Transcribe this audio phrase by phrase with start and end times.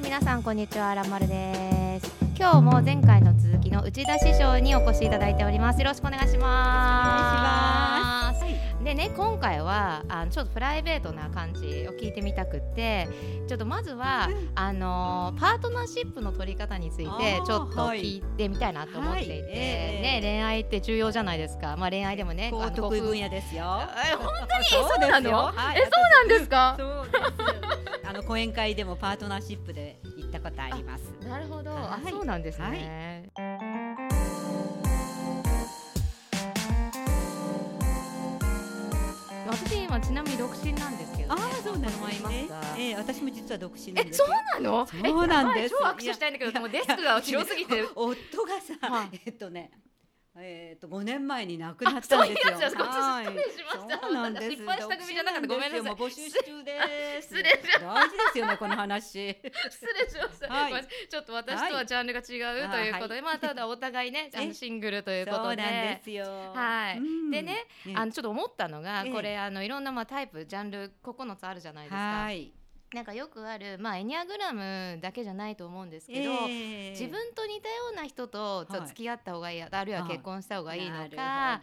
[0.00, 2.10] い皆さんこんにちはらまるです。
[2.36, 5.80] 今日も前回の続きの内田師匠にお越しいただいております。
[5.80, 8.19] よろしくお願いします。
[8.82, 13.08] でね今回はあのちょっとプライベートな感じを聞いてみたくって
[13.46, 19.42] ちょっとまずは、あのパートナーシップの取り方についてちょっと聞いてみたいなと思っていて、はい。
[19.52, 21.76] えね恋愛って重要じゃないですか。
[21.76, 23.80] まあ恋愛でもね得意分野ですよ。
[24.12, 25.78] え本当にそうなの、はい。
[25.78, 26.76] えそうなんですか？
[28.08, 31.02] あの講演会でもパートナーシップで行ったことあります。
[31.28, 32.10] なるほど、あはい。
[32.10, 33.28] そうなんですね。
[39.50, 44.28] 私今ちなみに独身なんですけど、ね、そうなんです子供いますがええ、私も実は独身なんえ、そう。
[44.28, 44.86] なの？
[44.86, 47.82] そうなんです超握手したいんだけど、でもデスクが広すぎて。
[47.94, 49.70] 夫がさは、えっとね。
[50.42, 52.52] えっと五年前に亡くなったんですよ。
[52.54, 53.26] いうはい。
[53.26, 54.00] 失礼しました。
[54.00, 54.50] そうなんです。
[54.50, 55.48] 失敗した組じゃなかった。
[55.48, 55.94] ごめんなさい。
[55.94, 57.28] 募集中です。
[57.28, 59.00] 失礼し大事ですよねこの話。
[59.00, 60.86] 失礼しました、はい。
[61.08, 65.56] ちょっと私とはジャンルが違うということで、まあただお互いね、 あのえシングルということで。
[65.56, 66.24] ですよ。
[66.54, 66.98] はい。
[66.98, 67.30] うん。
[67.30, 69.12] でね、あのちょっと思ったのが、ええ。
[69.12, 72.59] これあのいろんなまあタイプジャンル9つあるじゃないですか。
[72.92, 72.96] はい。
[72.96, 76.90] なんかよくあるまあエニアグラムだけじゃないと思うんですけど、ええ。
[76.90, 78.86] 自分と似たような人とはい。
[78.88, 81.60] 付き合った方がいい、あるいは結婚した方がいいのなか、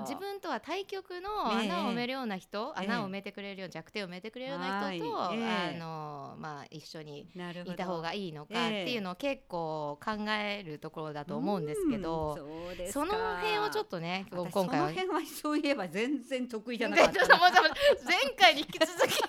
[0.00, 1.28] 自分とは対極の
[1.60, 1.70] ええ。
[1.70, 2.84] 穴を埋めるような人、ええ。
[2.86, 5.38] 穴を埋めてくれるような弱点を埋めてくれるような人と、はい。
[5.38, 5.76] ええ。
[5.76, 7.26] あのまあ一緒に
[7.64, 12.50] いた方がいいのかっええていうのを結構考えるところだと思うんですけど、うん
[12.90, 17.18] その辺をちょっとね私今回はその辺はそういえば全然得意じゃなでかった。
[17.20, 19.20] ちょっと待って待って前回に引き続き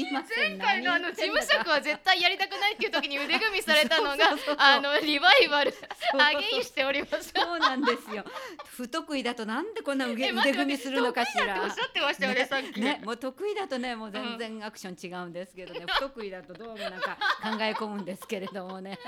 [0.00, 0.58] すいません。
[0.58, 5.74] 前回のあの事務職は絶対やりたくないっていう時に腕組みされたのがあのリバイバル
[6.18, 7.32] アゲインしております。
[7.34, 8.24] そうなんですよ。
[8.66, 11.62] 不得意だとなんでこんな腕腕組みするのかしら。
[11.62, 12.80] おっしゃってましたよねさっき。
[12.80, 18.98] ね、もう得意だとねもう全然アクション違うんですけどね、不得意だとどうもなんか考え込むんですけれどもね。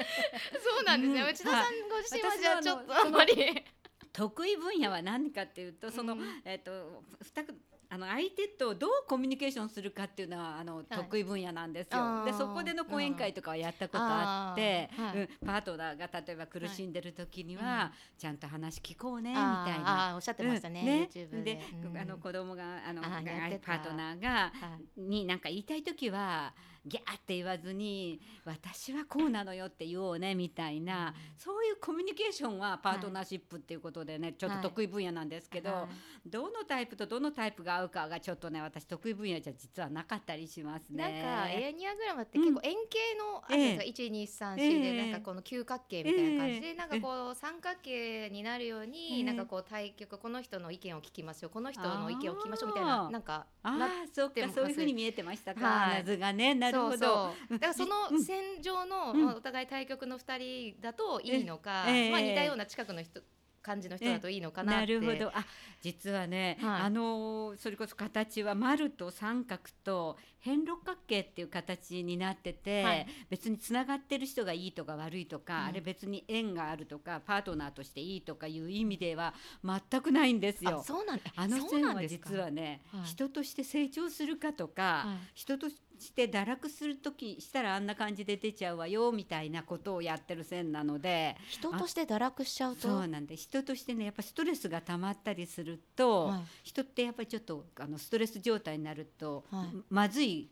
[0.63, 1.21] そうなんですね。
[1.23, 1.29] うん。
[1.29, 3.65] 内田さんご自身ははいじゃあちょっとあんまり。
[4.13, 6.43] 得意分野は何かっていうとその、うん。
[6.45, 7.55] えっ、と二く
[7.89, 11.99] あの相手とどうコミュニケーションするかっていうのはあの、得意分野なんですよ。
[11.99, 12.25] あー。
[12.25, 15.19] でそこでの講演会とかはやったことあって、はい。
[15.19, 19.45] うん、パートナーが例えば苦しんでる時には、はちゃんと話聞こうねみたい
[19.83, 20.13] な。
[20.15, 21.09] おっしゃってましたね。
[21.15, 21.23] うん。
[21.23, 21.61] YouTube で。
[22.01, 24.51] あの子供があのパートナーがは
[24.97, 25.01] い。
[25.01, 26.55] に何か言いたい時は
[26.87, 35.89] ギャーって言わずに私はこうなのよって言おうねみたいな、そういうコミュニケーションはパートナーシップっていうことでね、ちょっと得意分野なんですけど、は
[36.25, 36.29] い。
[36.31, 41.23] どのタイプとどのタイプが合うかがちょっとね私得意分野じゃ実はなかったりしますなんね。
[41.23, 43.87] かエニアグラムって結構円形のあるんですか、え。
[43.87, 46.75] 一二三え四でえなんかこの九角形みたいな感じで、ええ。
[46.75, 49.25] なんかこう三角形になるように、ええ。
[49.25, 53.11] なんかこう対局この人の意見を聞きましょうこの人の意見を聞きましょうみたいあなー。
[53.11, 56.05] なんかあなあそうかてもそういうふうに見えてましたか、はい。
[56.05, 56.76] 図がねなる。
[56.77, 57.53] そうそう。
[57.55, 58.23] だからそのうん。
[58.23, 63.21] 線上の、お互い対局の二人だといいのか、ええまあ似たような近くの人
[63.63, 64.95] 感じの人だといいのかなって。
[64.95, 65.29] なるほど。
[65.37, 65.45] あ
[65.83, 66.81] 実はね、はい。
[66.83, 73.07] あのーそれこそ形は丸と三角と辺六角形っていう形になってて、はい。
[73.29, 75.65] 別につながってる人がいいとか悪いとか、うん。
[75.67, 79.35] あれ別に縁があるとかパートナーとしていいとかいう意味では
[79.65, 80.79] 全くないんですよ。
[80.81, 80.85] あ。
[80.85, 82.31] そうなんあのそう線はなんですか？
[82.31, 83.03] 実はね、はい。
[83.03, 85.31] 人として成長するかとか、はい。
[85.35, 85.67] 人と
[85.99, 91.37] して堕落する時したらあんな感じで出ちゃうわよみたいなことをやってる線なので。
[91.49, 92.89] 人として堕落しちゃうと？
[92.89, 96.41] そうなんで人としてねやっぱストレスが溜まったりすると、はい。
[96.65, 99.69] 人ってやっぱりちょっとあのストレス状態になると、はい。
[99.91, 100.49] まずい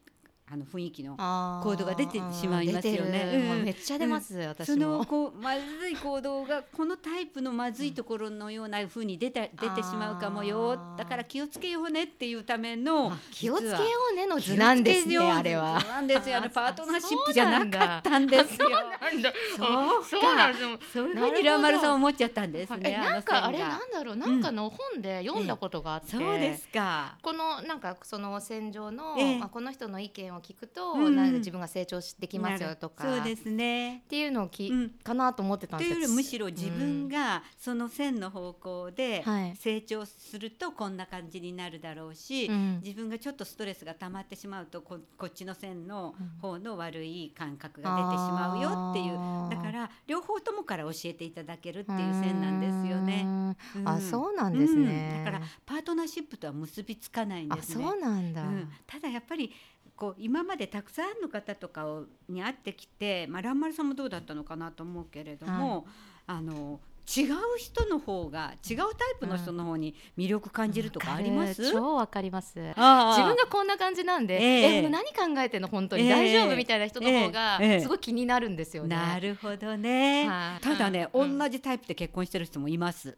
[0.47, 1.17] あの雰囲気の
[1.65, 3.51] 行動が出てしまいますよね。
[3.57, 3.65] うん。
[3.65, 5.05] めっちゃ出ます、私そのも。
[5.07, 10.79] こうまずい行動がこのタイプのまずいところのような風に出た出てしまうかもよ。
[10.99, 13.77] だから気をつけようねっていうためのあ気をつけよ
[14.13, 15.83] うねの図なんですねあれは。
[15.83, 16.37] なんですよ。
[16.37, 18.69] あのあパートナーシップじゃなかったんですよ。
[18.69, 20.79] なんだそうそうなんですよ。
[20.93, 22.99] そういうふうにラーマルさん思っちゃったんですえね。
[22.99, 24.17] なんかあれなんだろう。
[24.17, 27.17] なんかの本で読んだことがあって、そうですか。
[27.23, 29.39] このなんかその戦場の、ええ。
[29.39, 31.17] まあ、この人の意見を聞くと、うん。
[31.17, 33.99] なんか自分が成長できますよとかそうですね。
[33.99, 34.91] っていうのをき、うん。
[34.91, 35.93] かなと思ってたんとです。
[35.93, 39.57] よいうよりむしろ自分がその線の方向ではい。
[39.57, 42.81] 成長するとこんな感じになるだろうし、うん。
[42.83, 46.29] 自分がちょっとストレスが溜まってしまうとここっちの線のうん。
[46.41, 49.19] 方の悪い感覚が出てしまうよっていう。
[49.19, 49.57] あー。
[49.57, 53.23] だから両方ともから教えていただけるっていう線なんですよね。
[53.25, 54.01] うんあうん。
[54.01, 55.25] そうなんですね、うん。
[55.25, 57.85] だからパートナーシップとは結びつかないんあですね。
[57.85, 59.53] そうなんだ、うん、ただやっぱり
[59.97, 65.87] こう今までたくさんの方とかをに会ってきて、まあ、蘭丸さんもどうだったのかなと思うけれども、
[66.27, 68.89] あの違う人の方が違うタイ
[69.21, 71.71] プの人の方に魅力感じるとかあります？
[71.71, 72.59] 超わかります。
[72.59, 74.85] 自ああ分がこんな感じなんで、ええ。
[74.85, 75.69] え何考えてんの？
[75.69, 76.11] 本当に、ええ。
[76.11, 77.81] 大丈夫みたいな人の方がええ。
[77.81, 78.97] すごい気になるんですよね。
[78.97, 80.27] なるほどね。
[80.27, 80.65] はい。
[80.65, 81.39] ただね、うん。
[81.39, 83.17] 同じタイプで結婚してる人もいます。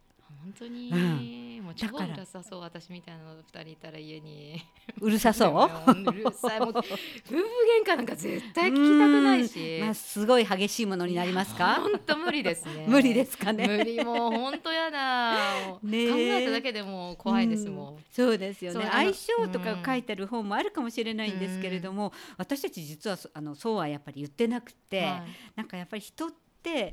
[0.59, 4.63] 本当に、うんもう超うるさそう私みたいなの二人いたら家に。
[5.01, 5.91] うるさそう？
[5.91, 6.95] うるさいもう夫婦
[7.85, 9.81] 喧嘩なんか絶対聞きたくないし。
[9.81, 11.81] まあすごい激しいものになりますか？
[11.83, 12.85] 本当無理ですね。
[12.87, 13.67] 無理ですかね？
[13.67, 15.35] 無理もう本当やだ。
[15.83, 17.95] ねえ考えただけでもう怖いですもん。
[17.95, 25.23] うんそうですよね相性とか書いてる本もあるかもしれないんですけれども、私たち実はそあのそうはやっぱり言ってなくて、はい
[25.57, 26.37] なんかやっぱり人って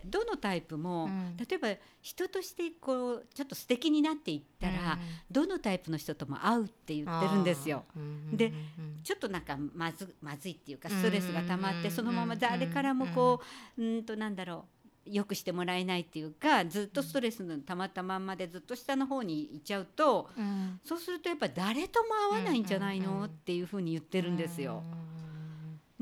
[0.05, 1.37] どのタイプも、うん。
[1.37, 1.67] 例えば
[2.01, 4.97] 人としてこうちょっと素敵になっていったら、
[5.31, 7.83] どのタイプの人とも合うって言ってるんですよ。
[8.31, 8.55] でうんう
[8.99, 13.41] んちょっとなんかまずまずいっていうかストレスが溜まっうんてそのまま誰からもこ
[13.77, 14.65] ううんとなんだろ
[15.05, 20.79] うよくしてもらえないっていうかずっとストレスの溜まったまんまでずっと下の方に行っちゃうとうん。
[20.85, 24.81] そうするとやっぱ誰とも合わないんじゃないうんうんうんのっていうふうに言ってるんですよ。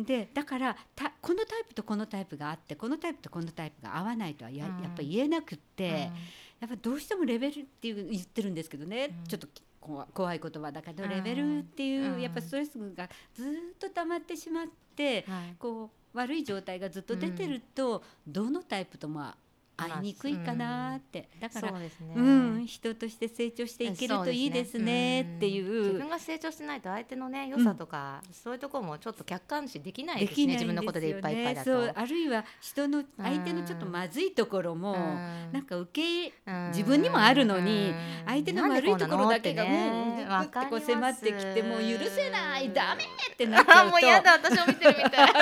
[0.03, 4.83] でだからたこのタイプとこのタイプがあってこのタイプとこのタイプが合わないとはや,、うん。
[4.83, 6.11] やっぱ言えなくって、
[6.59, 9.27] やっぱどうしてもレベルっていう言ってるんですけどね、うん。
[9.27, 9.47] ちょっと
[9.79, 11.09] 怖怖い言葉だけどうん。
[11.09, 12.21] レベルっていう、うん。
[12.21, 14.65] やっぱストレスがずっと溜まってしまっ
[14.95, 15.55] て、はい。
[15.57, 19.33] こう悪い状態がずっと出てると、どのタイプとも
[19.77, 21.89] 会いにくいかなって、だからそうね。
[22.15, 30.47] うん、人として成長していけるといいですねってい自う分が成長してないと相手のね良さとか、そういうところもちょっと客観視できないでですね。
[30.53, 31.71] 自分のことでいっぱいいっぱいねだと。
[31.71, 35.51] そうあるいは人の相手のちょっとまずいところも、うん。
[35.51, 36.67] なんか受けうん。
[36.69, 37.95] 自分にもあるのにうん。
[38.27, 39.69] 相手の悪いところだけがも
[40.09, 40.25] うって
[40.69, 43.91] こう迫ってきてもう許せないダメってなっちあゃうと。
[43.91, 45.27] もうやだ私も見てるみたい。
[45.31, 45.41] そう？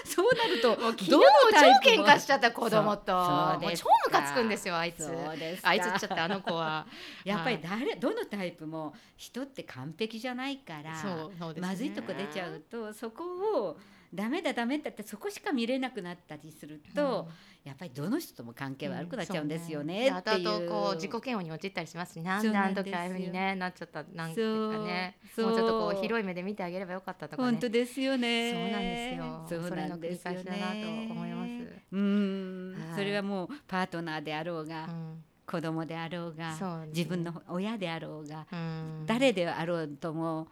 [0.04, 3.12] そうなるともう昨日どの超喧嘩しちゃった子供と。
[3.14, 5.04] もう超ムカつくんですよあいつ。
[5.04, 5.68] そうですか。
[5.70, 6.86] あいつっちゃったあの子は。
[7.24, 11.60] やっぱり誰どのタイプも人って完璧じゃないからね。
[11.60, 13.24] まずいとこ出ちゃうとそこ
[13.68, 13.78] を
[14.14, 17.28] ダメだダメだってそこしか見れなくなったりすると、
[17.64, 20.44] やっぱりどの人とも関係悪くなっちゃうんですよねうんっていう。
[20.44, 25.16] そうねで後々こう自己嫌悪に陥ったりしますしなんであの時ああいうふうにねなっちゃったなんていうかね。
[25.38, 27.50] もうちょっとこそうう広い目で見てあげればよかったとかね。
[27.50, 28.52] 本当ですよね。
[28.52, 29.24] そうなんですよ。
[29.24, 29.68] そうなんですよね。
[29.68, 31.50] それの繰り返しだなと思います。
[31.92, 32.98] うん、はい。
[32.98, 35.24] それはもうパートナーであろうが、うん。
[35.46, 36.88] 子供であろうがね。
[36.88, 39.06] 自分の親であろうが、うん。
[39.06, 40.50] 誰であろうともひ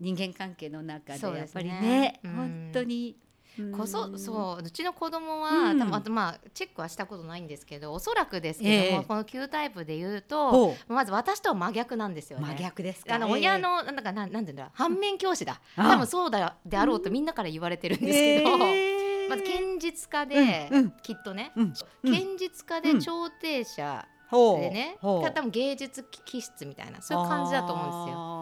[0.00, 2.32] 人間関係の中でやっぱりねねうん。
[2.32, 3.16] 本当に、
[3.76, 4.18] こそうん。
[4.18, 5.78] そううちの子供は、うん。
[5.78, 9.00] 多分あとまあチェックはしたことないんですけどおそらくですけども、え。
[9.02, 12.46] えこの9タイプで言うとほまず私とは真逆なんですよね。
[12.48, 13.14] 真逆ですか？
[13.14, 13.32] あのええ。
[13.34, 20.78] 親のなんだかなんなんていうんだ反面教師だ、あ多分そうだであろうとみんなから言われてるんですけど、えー まず堅実家で、うん。
[20.80, 20.90] うん。
[21.02, 21.72] きっとね、うん。
[22.36, 25.32] 実家で調停者でね、ほう。
[25.32, 28.33] 多分芸術気質みたいなそういう感じだと思うんですよ。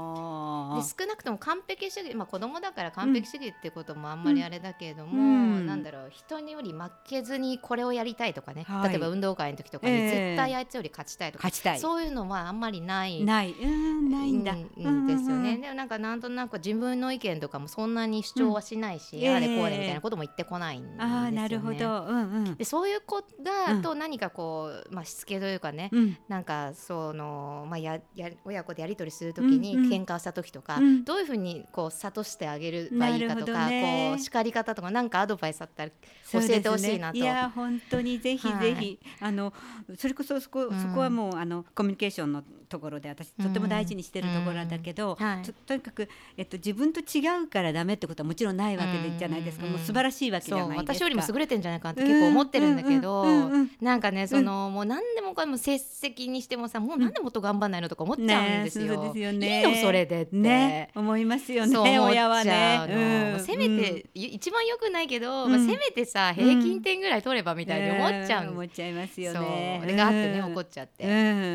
[0.77, 5.67] よで少なくとも完璧主義、まあ、子供だから完璧主義ってこともあんまりあれだけれども、うん。
[5.67, 8.91] なんだろう人により負けずにこれをやりたいとかね、はい。
[8.91, 10.09] 例えば運動会の時とかにええ。
[10.09, 11.79] 絶対あいつより勝ちたいとか、勝ちたい。
[11.79, 13.25] そういうのはあんまりない。
[13.25, 13.53] ない。
[13.53, 15.55] うんないんだ、うんですよね。
[15.55, 21.15] うんでもなんかなんとなく自分の意見とかもそんなに主張はしないし、うんあれこうええでみたいなことも言ってこないんですよね。
[21.15, 22.05] ああなるほど。
[22.05, 22.55] うんうん。
[22.57, 23.83] でそういう子が、うん。
[23.83, 26.17] と何かこう、まあ、しつけというかね、うん。
[26.29, 29.91] なんかその、まあ、やや親子でやり取りするときにうんうん。
[29.91, 31.05] 喧嘩をした時とか、うん。
[31.05, 34.13] どういうふうにこう諭してあげればいいかとか、ね。
[34.13, 35.91] こう叱り方とかなんかアドバイスあったら
[36.33, 37.19] 教えてほしいなと。
[37.19, 39.53] いや本当にぜひぜひ、あの
[39.97, 42.43] それこそそこ、うんそこはもうあのコミュニケーションの
[42.73, 45.27] ところで私とても大事にしてるところだけど、うん。
[45.27, 45.43] はい。
[45.43, 49.67] ととにかくえっと自分と違うからダメってことはもちろんないわけでじゃないですか。
[49.67, 49.73] うん。
[49.73, 50.95] もう素晴らしいわけじゃないですか。
[50.95, 58.87] 私よりも優れてんじゃないかなって結構思ってるんだけど、うんうんうんうんなんかねその、もう何でもかも成績にしてもさもう何でもっと頑張んないのとか思っちゃうんですよ。
[58.87, 59.61] ねそうですよね。
[59.61, 60.37] いいのそれでって。
[60.37, 63.37] ね思いますよね親はね。
[63.41, 65.51] せめて、い一番良くないけど、うん。
[65.51, 68.51] まあ、せめてさ平均点ぐらい取ればみたいに思っちゃうんん。
[68.51, 69.79] 思っちゃいますよね。
[69.83, 70.53] それがあってね、うん。
[70.53, 71.11] 怒っちゃって、う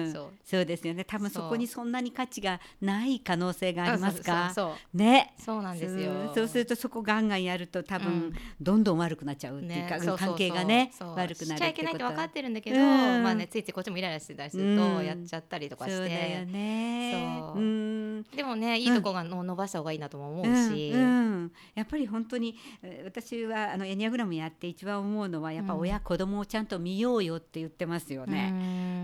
[0.10, 0.12] ん。
[0.14, 0.28] そう。
[0.44, 4.52] そうですよね多分そこにそんなに価値がない可能性がありますか？
[4.54, 5.56] そうそうねそう。
[5.56, 6.12] そうなんですよ。
[6.26, 8.34] そうそうするとそこガンガンやると多分、うん。
[8.60, 10.28] どんどん悪くなっちゃうっていうか、ねそうそうそう。
[10.28, 11.16] 関係がねそう。
[11.16, 13.24] 悪くなるしちゃいけないって分かってるんだけど、うん。
[13.24, 15.06] まあねついついこっちもイライラしてたりするとうん。
[15.06, 17.12] やっちゃったりとかそうして、だよね。
[17.54, 17.60] そう。
[17.60, 21.04] うんでもねいいとこがの伸ばした方がいいなとも思うし、うんう
[21.46, 21.52] ん。
[21.76, 28.50] やっぱり本当にえー私はあのエニアグラムやって一番思うのはやっぱ親、子供をちゃんと見ようよって言ってますよね。
[28.52, 28.56] う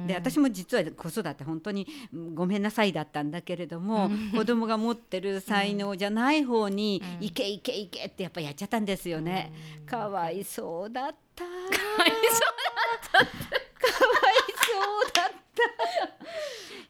[0.06, 0.08] ん。
[0.08, 7.26] で私も実は子育て本当にうんごめんなさいだったんだけれども、子供が持ってる才能じゃない方に、うん。
[7.26, 9.52] いけいけいけってやっぱやっちゃったんですよね。
[9.80, 9.86] うん。
[9.86, 11.44] かわいそうだった。
[11.44, 11.50] か
[12.00, 12.50] わいそう
[13.14, 13.54] だった。
[13.84, 14.00] そ
[15.10, 15.64] うだった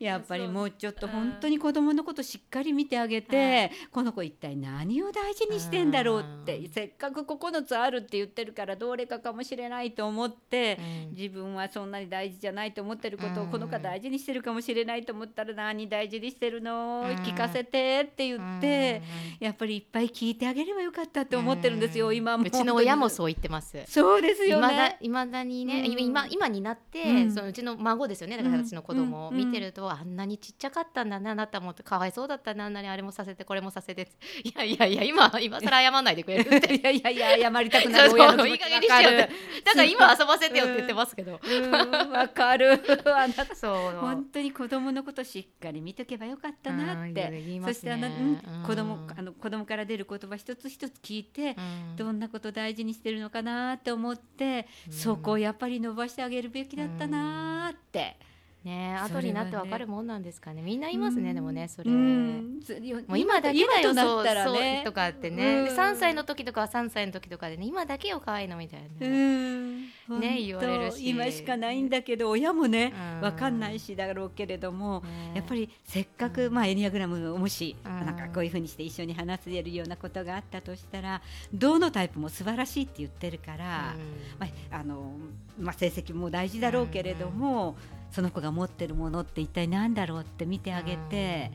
[0.04, 10.78] やっぱりもうちょっと本当に子供のことしっかり見てあげて、この子一体何を大事にしてんだろうって、せっかく9つあるって言ってるからどれかかもしれないと思って、
[11.12, 13.50] 自分はそんなに大事じゃないと思ってることをうん。
[13.52, 17.06] この子は大事にしてるかもしれないと思ったら何大事にしてるの？
[17.08, 17.16] うん。
[17.24, 19.02] 聞かせてって言って、
[19.40, 22.44] やっぱりいっぱい聞いてあげればよかったって思ってるんですよ、今も。
[22.44, 23.84] うちの親もそう言ってます。
[23.88, 26.00] そうですよいまだねいまだにね、うん。
[26.00, 27.32] 今今になって、うん。
[27.32, 29.38] そのうちの孫ですよねだからうん私の子供をうん。
[29.38, 34.08] 見てると、あんなにちっちゃかったんだなあなたもかわいそうだったなあんなにあれもさせてこれもさせて
[34.44, 36.76] いやいやいや今今更謝らないでくれるって。
[36.76, 39.62] いやいやいや謝りたくなる親の気持いい加ちわかる減にしてよって。
[39.64, 41.72] だから今遊ばせてよって言ってますけど、うん
[42.12, 42.84] わかる。
[43.06, 43.98] あなたそう。
[44.00, 47.62] 本当に子供のことしっかり見とけばよかったなっうんてね。
[47.64, 48.64] そしてあの、うんうん。
[48.66, 51.62] 子供あの子供から出る言葉一つ一つ聞いて、う
[51.94, 51.96] ん。
[51.96, 54.94] どんなこと大事にしてるのかなって思って、うん。
[54.94, 58.33] そこをやっぱり伸ばしてあげるべきだったなって、ねそれは
[58.64, 60.62] ね後になってわかるもんなんですかね。
[60.62, 61.36] みんな言いますね、うん。
[61.36, 62.60] でもねそれ、うん。
[63.08, 64.82] もう今だけだよ今となそうったらね。
[64.86, 65.66] とかってね、うん。
[65.66, 69.82] で3歳の時とかは3歳の時とかでね今だけよ可愛いのみたいな、うん。
[70.20, 71.10] ね言われるし。
[71.10, 73.22] 今しかないんだけど親もねうん。
[73.22, 75.34] わかんないしだろうけれども、ね。
[75.36, 78.06] やっぱりせっかく、まあ、エニアグラムをもし、うん。
[78.06, 81.22] なんかこういうふうにして一緒に話せるようなことがあったとしたら
[81.54, 83.96] どのタイプも素晴らしいって言ってるから、
[84.40, 85.14] まああの
[85.60, 87.76] まあ、成績も大事だろうけれども、
[88.14, 91.52] その子が持ってるものって一体何だろうって見てあげて。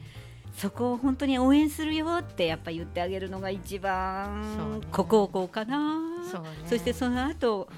[0.56, 4.86] そこを本当に応援するよってやっぱ言ってあげるのが一番ね。
[4.90, 6.00] こここうかな。
[6.28, 6.48] そうね。
[6.66, 7.68] そしてその後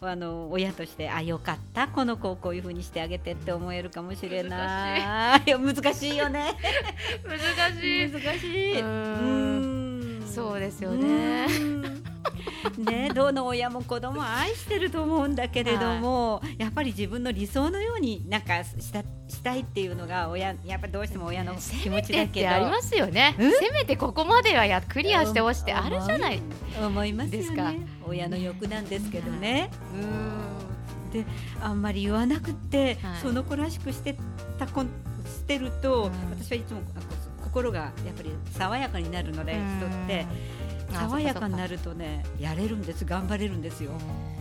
[0.00, 1.88] あの親としてあよかった。
[1.88, 5.42] この子をこういうふうにしてあげてって思えるかもしれない。
[5.46, 5.50] い。
[5.50, 6.54] や難しいよね。
[7.26, 8.12] 難しい。
[8.12, 8.80] 難しい。
[8.80, 10.22] うん。
[10.24, 11.46] そうですよね。
[11.48, 11.77] うん
[12.78, 22.50] ねどの親も子供を愛してると思うんだけれども、やっぱり自分の理想のようになんかしたしたいっていうのが親やっぱどうしても親の気持ちだけど。
[22.50, 23.36] ありますよね。
[23.38, 23.52] うん？
[23.52, 26.40] せめてここまではやクリアしてほしってあるじゃない。
[26.80, 27.72] 思いますですか。
[28.06, 29.70] 親の欲なんですけどね。
[29.94, 29.96] う
[31.08, 31.10] ん。
[31.10, 31.24] で
[31.62, 33.20] あんまり言わなくって、はい。
[33.22, 34.16] その子らしくして
[34.58, 34.86] た子し
[35.46, 36.12] てると、うん。
[36.30, 36.80] 私はいつも
[37.42, 40.26] 心がやっぱり爽やかになるので、人って
[40.90, 43.92] 爽やかになるるとねやれるんです頑張れるんですよ。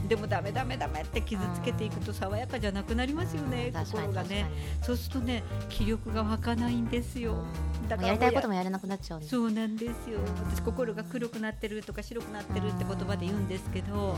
[0.07, 4.45] でもダメダメダメって傷つけていくと爽やかじゃなくなりますよね、心がね。
[4.81, 7.43] そうするとね気力が湧かないんですよ。
[7.89, 10.19] だからやりたいこともやれなくなっちゃうそうなんですよ。
[10.49, 14.15] 私心が黒くなってるとか白くなってるって言葉で言うんですけど。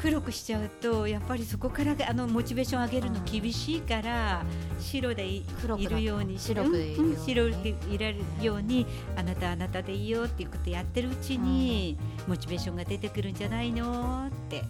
[0.00, 4.42] 黒くしちゃうとやっぱりそこからあのモチベーション上げるの厳しいから
[4.80, 5.44] 白でい
[5.90, 14.62] るように白くいられるようにあなたはあなたでいいよっていうことやってるうちに、モチベーションが出てくるんじゃないのって。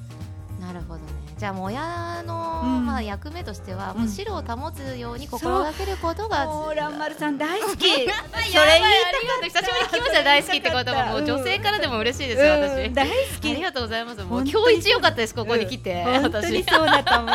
[0.60, 2.84] なるほどねじゃあ親の、うん。
[2.84, 4.00] まあ、役目としては、うん。
[4.02, 7.78] もう白を保つように心がけることがもう蘭丸さん大好き。
[7.78, 8.82] それ言いあり
[9.26, 12.92] がとう久しぶりに聞きました大好きって言葉もう女性からでも嬉しいですよ、私、うん。
[12.92, 13.50] 大好き。
[13.52, 14.22] ありがとうございます。
[14.22, 16.20] もう今日一良かったですここに来て、うん。
[16.20, 17.32] 本当に私そうだと思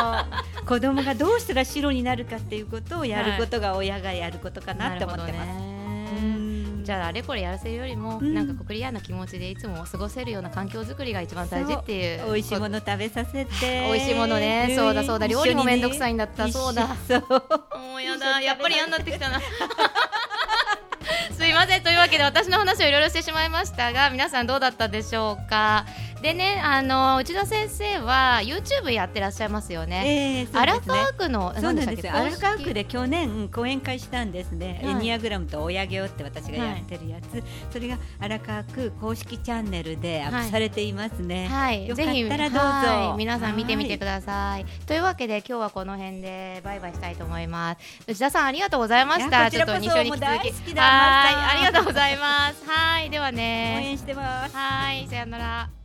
[0.62, 0.66] う。
[0.66, 5.48] 子供がどうしたら白になるかっていうことをやることが親がやることかなって思ってます、
[6.86, 8.32] じゃああれこれやらせるよりも、うん。
[8.32, 13.88] なんかこうクリアな気持ちでいつも過ごせるような環境づくりが一番大事っていう美味しいもの食べさせて。
[13.90, 14.72] 美味しいものね。
[14.76, 15.26] そうだそうだ。
[15.26, 16.48] 料理もめんどくさいんだった。
[16.48, 16.94] そうだ。
[17.08, 17.20] そう。
[17.20, 18.40] もうやだ。
[18.40, 19.40] やっぱり嫌になってきたな。
[21.36, 21.82] すいません。
[21.82, 25.84] というわけで私の話をいろいろしてしまいましたが皆さんどうだったでしょうか？
[26.22, 34.92] でねあの内田先生は YouTube やってらっしゃいますよね、ええそう荒川区のそうなんです荒川区で去年講演会したんですね、はい。
[34.92, 37.42] エニアグラムと親行って私がやってるやつ、
[37.72, 43.18] それが荒川区公式チャンネルでアップされていますね、はい、よかっぜひたらどうぞ、はい。
[43.18, 44.66] 皆さん見てみてください。
[44.86, 47.78] というわけで今日はこの辺でバイバイしたいと思います。
[48.06, 49.50] 内田さんありがとうございました。
[49.50, 50.74] ちらこそちょっと2週に引き続き好き。
[50.74, 51.56] だはい。
[51.56, 52.64] ありがとうございます。
[52.68, 53.10] はい。
[53.10, 53.82] では応ね。
[53.90, 54.56] 援してます。
[54.56, 55.06] はい。
[55.08, 55.75] さよなら。